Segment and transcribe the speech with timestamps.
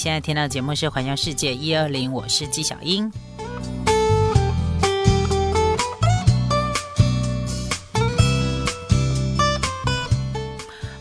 [0.00, 3.12] 现在听到的节目是《环游世界一二零》，我是纪晓英。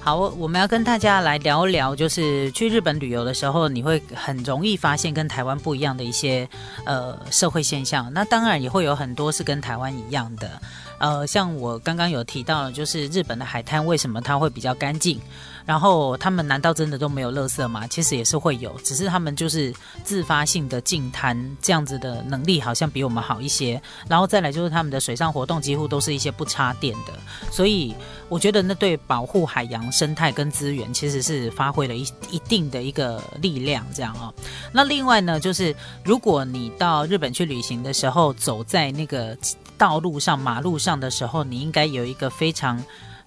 [0.02, 6.46] 好，我们要跟大家来聊聊，就是去日本旅游的时候，你会很容易发现跟台湾不一样的一些
[6.84, 8.12] 呃社会现象。
[8.12, 10.62] 那当然也会有很多是跟台湾一样的。
[11.00, 15.20] 呃，像我刚刚有提到，就是日本的海滩为什么它会比较干净？
[15.66, 17.86] 然后他们难道真的都没有垃圾吗？
[17.88, 19.72] 其实也是会有，只是他们就是
[20.04, 23.80] 自发性的净滩这样子的能力好像比我们好一些。
[24.08, 27.14] 然后再来就是他们的水上活动几乎都是一些不插电的，
[27.52, 27.94] 所以
[28.30, 33.86] 我觉得那对保护海洋生态跟资源其实是发挥了一一定的一个力量。
[33.94, 34.34] 这样哦。
[34.72, 39.38] 那另外呢，就是如果你到日本去旅行的时候，走在那个
[39.80, 42.80] 道路上、马路上的时候，你应该有一个非常。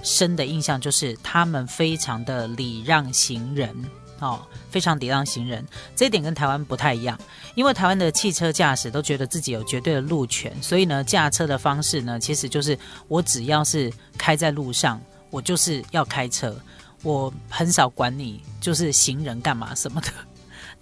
[0.05, 3.73] 深的印象就是他们非常的礼让行人
[4.19, 7.17] 哦，非常礼让行人，这一点跟台湾不太一样。
[7.55, 15.01] 因为台湾的汽车驾驶都觉得自己有绝对的路权，所以呢，驾车的方式呢，其实就是我只要是开在路上，
[15.31, 16.53] 我就是要开车，
[17.05, 20.09] 我很少管你就是行人干嘛什么的。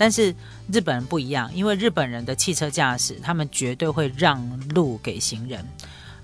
[0.00, 0.34] 但是
[0.72, 5.62] 日本人不一样，因为日本人的汽车驾驶，他们绝对会让路给行人。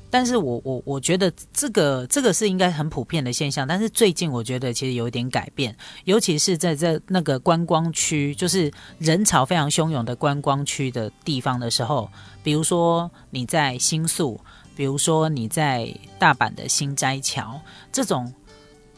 [0.08, 12.10] 但是我我我觉得这个这个是应该很普遍的现象，但是最近我觉得其实有一点改变，尤其是在这那个观光区，就是人潮非常汹涌的观光区的地方的时候，
[12.42, 14.40] 比如说你在新宿，
[14.74, 17.60] 比如说你在大阪的新斋桥，
[17.92, 18.32] 这种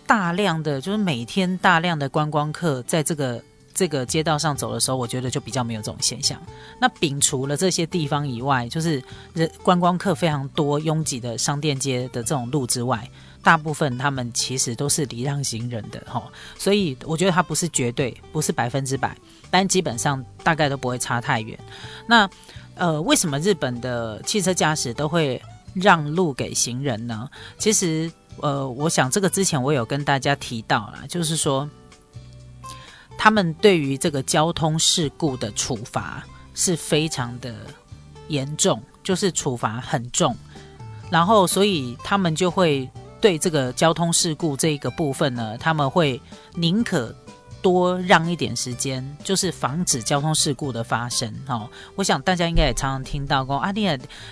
[0.06, 3.42] 大量的就是每天大量的观光客在这个。
[3.78, 6.36] 这个街道上走的时候，我觉得就比较没有这种现象。
[6.80, 9.00] 那摒除了这些地方以外，就是
[9.34, 13.08] 人观光客非常多、拥挤的商店街的这种路之外，
[13.40, 16.20] 大部分他们其实都是礼让行人的哈。
[16.58, 19.16] 所以我觉得它不是绝对，不是百分之百，
[19.48, 21.56] 但基本上大概都不会差太远。
[22.04, 22.28] 那
[22.74, 25.40] 呃，为什么日本的汽车驾驶都会
[25.72, 27.30] 让路给行人呢？
[27.58, 31.70] 其实呃，我想这个之前我有跟大家提到了，就是说。
[33.18, 36.24] 他们对于这个交通事故的处罚
[36.54, 37.54] 是非常的
[38.28, 40.34] 严重，就是处罚很重，
[41.10, 42.88] 然后所以他们就会
[43.20, 46.18] 对这个交通事故这一个部分呢，他们会
[46.54, 47.14] 宁可。
[47.60, 51.32] 多让一点时间，就是防止交通事故的发生。
[51.46, 53.88] 哈，我想大家应该也常常听到过阿弟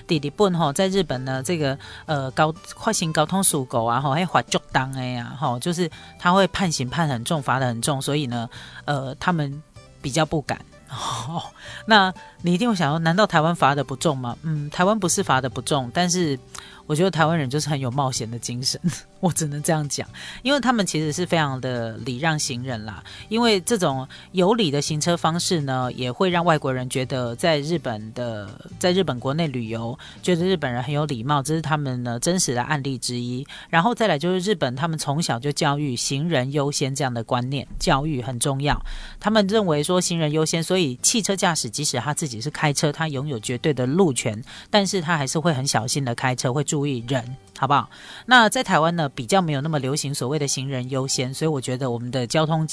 [0.06, 8.48] 弟弟笨哈，在日本呢，这个呃高快行交通属狗啊，哈，还罚足当哎呀，哈，就是他会判刑判很重，罚的很重，所以呢，
[8.84, 9.62] 呃，他们
[10.00, 10.60] 比较不敢。
[10.88, 11.42] 哦，
[11.86, 14.36] 那你一定会想说，难道台湾罚的不重吗？
[14.42, 16.38] 嗯，台湾不是罚的不重，但是。
[16.86, 18.80] 我觉得台湾人就是很有冒险的精神，
[19.20, 20.08] 我只能这样讲，
[20.42, 23.02] 因为他们其实是非常的礼让行人啦。
[23.28, 28.48] 因为这种有礼的行车方式呢，也会让外国人觉得在日本的
[28.78, 33.44] 在日本国内旅游，觉得日本人很有礼貌，这是他们呢真实的案例之一。
[33.68, 38.80] 然后再来就是日本，他们从小就教育行人优先这样的观念，教育很重要。
[39.18, 46.75] 他们认为说行人优先，所以汽车驾驶即使他自己是开车，他拥有绝对的路权，但是他还是会很小心的开车，会注。
[46.76, 47.24] 注意人，
[47.58, 47.88] 好不好？
[48.26, 52.68] 那在台湾呢，比较没有那么流行所谓的行人优先，所以我觉得我们的交通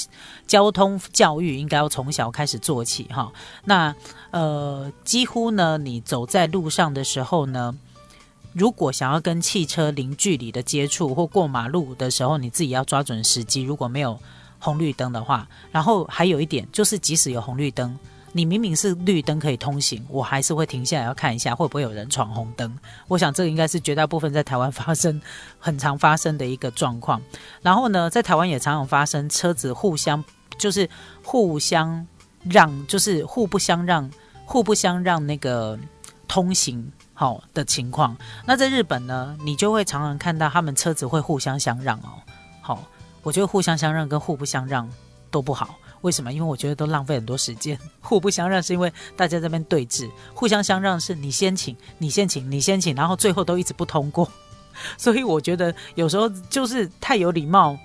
[0.46, 3.32] 交通教育应该要从小开始做起哈。
[3.64, 3.94] 那
[4.30, 7.74] 呃，几乎呢，你走在路上的时候呢，
[8.52, 13.62] 如果想要跟汽车零距离的接触或过马路的时候，你自己要抓准时机。
[13.62, 14.20] 如果没有
[14.58, 17.98] 红绿灯的话，然后还有一点就是，即使有红绿灯。
[18.36, 22.76] 你明明是绿灯可以通行，我还是会停下来要看一下会不会有人闯红灯。
[23.06, 25.22] 我想这应该是绝大部分在台湾发生
[25.60, 27.22] 很常发生的一个状况。
[27.62, 30.22] 然后呢，在台湾也常常发生车子互相
[30.58, 30.90] 就是
[31.22, 32.04] 互相
[32.50, 34.10] 让，就是互不相让、
[34.44, 35.78] 互不相让那个
[36.26, 38.16] 通行好的情况。
[38.44, 42.18] 那在日本呢，你就会常常看到他们车子会互相相让哦。
[42.60, 42.82] 好，
[43.22, 44.90] 我觉得互相相让跟互不相让
[45.30, 45.76] 都不好。
[46.04, 46.30] 为什么？
[46.30, 47.78] 因为我觉得都浪费很多时间。
[48.00, 54.30] 互不相让是因为大家这边对峙，互相相让是你先请，你先请，你先请，然后最后都一直不通过。
[54.98, 57.78] 所以我觉得有时候就是太有礼貌，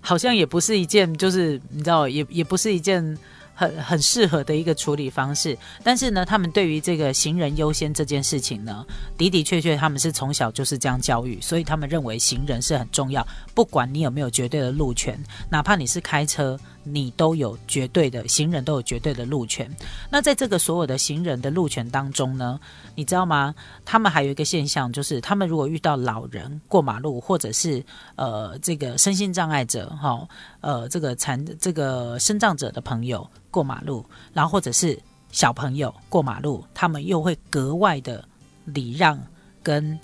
[0.00, 3.16] 好像也不是一件，就是你知道，也也不是一件。
[3.52, 5.54] 很很适合的一个处理方式，
[5.84, 8.86] 但是呢，他们对于这个行人优先这件事情呢，
[9.18, 19.70] 的的确确他们是从小就是这样教育，所以他们认为行人是很重要，不管你有没有绝对的路权，哪怕你是开车，你都有绝对的行人都有绝对的路权。
[20.10, 22.58] 那在这个所有的行人的路权当中呢，
[22.94, 23.54] 你知道吗？
[23.84, 27.84] 他们还有一个现象，就是他们如果遇到老人过马路，或者是
[28.16, 30.26] 呃这个身心障碍者哈，
[30.60, 34.98] 呃这个残这个身障者的朋友过马路，然后或者是
[35.30, 38.24] 小朋友过马路，他们又会格外的
[38.64, 39.20] 礼让
[39.62, 39.98] 跟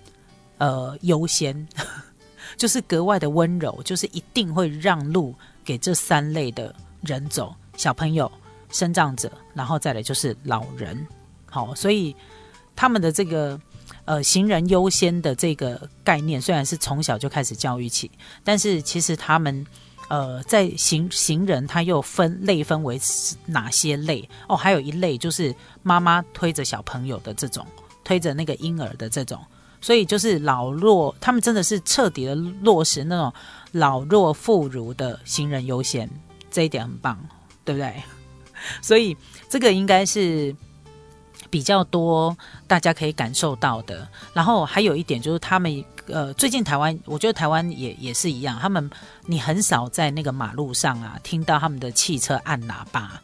[0.59, 1.67] 呃优先，
[2.57, 5.35] 就是格外的温柔，就是一定会让路。
[5.67, 8.31] 给这三类的人走，小朋友、
[8.71, 11.07] 生长者，然后再来就是老人。
[11.51, 12.15] 好，所以
[12.75, 13.61] 他们的这个
[14.05, 18.11] 呃行人优先的这个概念，虽然是从小就开始教育起，
[18.45, 19.67] 但是其实他们
[20.09, 23.01] 呃在行行人，他又分类分为
[23.45, 24.29] 哪些类？
[24.49, 27.67] 哦，还有一类就是妈妈推着小朋友的这种，
[28.05, 29.39] 推着那个婴儿的这种。
[29.87, 33.33] 所以就是老弱，他们真的是彻底的落实那种
[33.71, 36.11] 老弱妇孺的行人优先，
[36.51, 37.17] 这一点很棒，
[37.65, 38.03] 对不对？
[38.83, 39.17] 所以
[39.49, 40.53] 这个应该是
[41.49, 42.37] 比较多
[42.67, 44.09] 大家可以感受到的。
[44.35, 48.91] 然后还有一点就是，他们呃，最近台湾，我觉得台湾也也是一样，他们
[49.25, 53.23] 你很少在那个马路上啊听到他们的汽车按喇叭，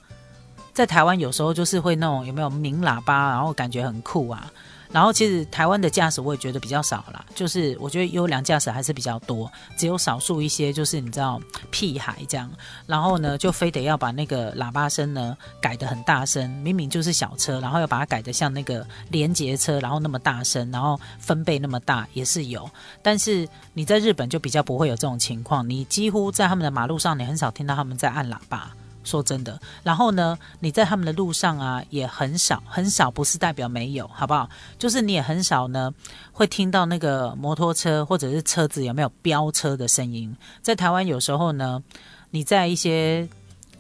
[0.73, 4.49] 在台湾有时候就是会那种有没有鸣喇叭，然后感觉很酷啊。
[4.93, 11.41] 然后其实台湾的驾驶我也觉得比较少啦，就是我觉得优良驾驶还是比较多，只有少数一些就是你知道
[11.71, 12.51] 屁孩这样，
[12.87, 22.71] 然后呢就非得要把那个喇叭声呢改得很大声，明明就是小车，然后要把它改得像那个连接车，然后那么大声，然后分贝那么大也是有，
[23.03, 28.71] 但是你在日本就比较不会有这种情况，你几乎在他们的马路上你很少听到他们在按喇叭。
[29.05, 34.49] 说真的，然后呢，你在他们的路上啊，也很少很少，不是代表没有，好不好？
[34.79, 35.93] 就是你也很少呢，
[36.33, 40.37] 会听到那个摩托车或者是车子有没有飙车的声音。
[40.61, 41.83] 在台湾有时候呢，
[42.31, 43.29] 你在一些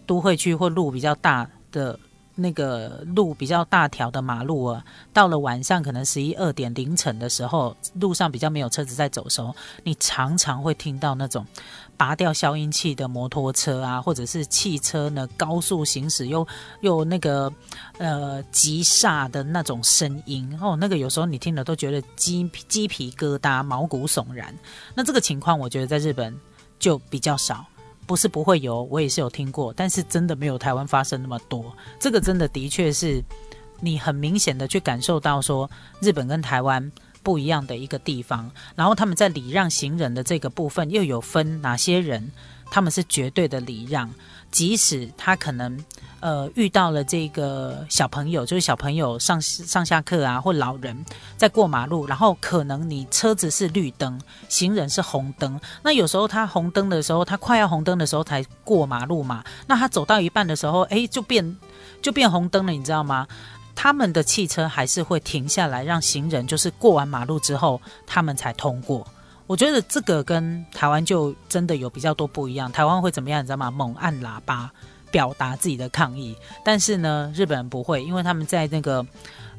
[0.06, 1.98] 都会区或路比较大的。
[2.34, 11.46] 那个路比较大条的马路啊，到了晚上可能十一二点凌晨的时候，路上比较没有车子在走的时候，你常常会听到那种
[11.96, 16.46] 拔掉消音器的摩托车啊，或者是汽车呢高速行驶又
[16.80, 17.52] 又那个
[17.98, 24.54] 呃急刹的那种声音哦，那个有时候你听了都觉得鸡鸡皮疙瘩、毛骨悚然。
[24.94, 26.34] 那这个情况，我觉得在日本
[26.78, 27.66] 就比较少。
[28.12, 31.74] 不是不会有，我也是有听过，但是真的没有台湾发生那么多。
[31.98, 33.24] 这个真的的确是
[33.80, 35.70] 你很明显的去感受到说，
[36.02, 36.92] 日本跟台湾
[37.22, 38.50] 不一样的一个地方。
[38.76, 42.30] 然后他们在礼让行人的这个部分又有分哪些人，
[42.70, 44.10] 他们是绝对的礼让，
[44.52, 45.84] 即使他可能。
[46.20, 51.04] 呃，遇到了这个小朋友，就是小朋友上上下课啊，或老人
[51.36, 61.58] 在过马路，然后可能你车子是绿灯，行人是红灯，那有时候他红灯的时候，他快要红灯的时候才过马路嘛，那他走到一半的时候，哎，就变
[62.00, 63.26] 就变红灯了，你知道吗？
[63.74, 69.04] 他们的汽车还是会停下来，让行人就是过完马路之后，他们才通过。
[69.52, 72.72] 我觉得这个跟台湾就真的有比较多不一样。
[72.72, 73.42] 台湾会怎么样？
[73.42, 73.70] 你知道吗？
[73.70, 74.72] 猛按喇叭。
[75.10, 76.34] 表达自己的抗议，
[76.64, 79.06] 但是呢，日本人不会，因为他们在那个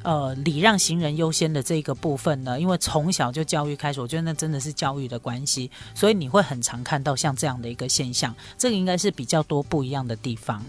[0.02, 10.60] 呃礼让行人优先的这个部分呢，因为从小就教育开始，我觉得那真的是教育的关系，所以你会很常看到像这样的一个现象，这个应该是比较多不一样的地方。